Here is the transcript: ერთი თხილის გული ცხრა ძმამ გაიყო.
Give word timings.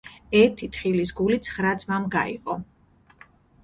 ერთი 0.39 0.69
თხილის 0.77 1.13
გული 1.21 1.39
ცხრა 1.51 1.77
ძმამ 1.85 2.11
გაიყო. 2.19 2.61